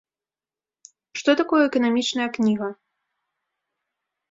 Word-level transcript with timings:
Што 1.19 1.31
такое 1.43 1.61
эканамічная 1.69 2.27
кніга? 2.41 2.73